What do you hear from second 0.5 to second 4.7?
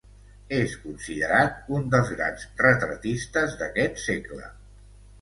És considerat un dels grans retratistes d'aquest segle.